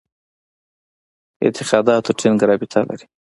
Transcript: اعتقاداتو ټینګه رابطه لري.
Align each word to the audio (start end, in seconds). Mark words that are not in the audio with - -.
اعتقاداتو 1.43 2.11
ټینګه 2.19 2.45
رابطه 2.49 2.79
لري. 2.87 3.05